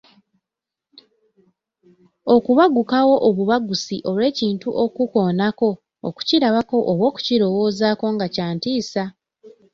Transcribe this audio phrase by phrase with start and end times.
[2.35, 5.69] Okubagukawo obubagusi olw’ekintu okukoonako,
[6.07, 9.03] okukirabako oba okukirowoozaako nga kya ntiisa.